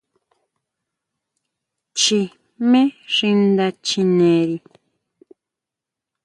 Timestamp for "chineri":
3.85-4.57